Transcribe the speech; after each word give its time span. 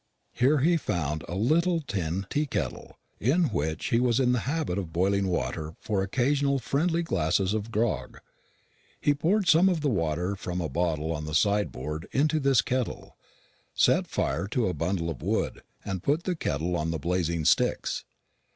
Here 0.33 0.61
he 0.61 0.77
found 0.77 1.23
a 1.29 1.35
little 1.35 1.79
tin 1.79 2.25
tea 2.31 2.47
kettle, 2.47 2.97
in 3.19 3.49
which 3.49 3.89
he 3.91 3.99
was 3.99 4.19
in 4.19 4.31
the 4.31 4.39
habit 4.49 4.79
of 4.79 4.91
boiling 4.91 5.27
water 5.27 5.75
for 5.79 6.01
occasional 6.01 6.57
friendly 6.57 7.03
glasses 7.03 7.53
of 7.53 7.69
grog. 7.69 8.17
He 8.99 9.13
poured 9.13 9.47
some 9.47 9.67
water 9.67 10.35
from 10.35 10.59
a 10.59 10.69
bottle 10.69 11.11
on 11.11 11.25
the 11.25 11.35
sideboard 11.35 12.07
into 12.11 12.39
this 12.39 12.63
kettle, 12.63 13.15
set 13.75 14.07
fire 14.07 14.47
to 14.47 14.67
a 14.67 14.73
bundle 14.73 15.11
of 15.11 15.21
wood, 15.21 15.61
and 15.85 16.01
put 16.01 16.23
the 16.23 16.35
kettle 16.35 16.75
on 16.75 16.89
the 16.89 16.97
blazing 16.97 17.45
sticks. 17.45 18.03